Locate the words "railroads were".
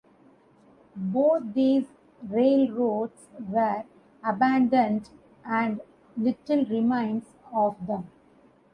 2.27-3.83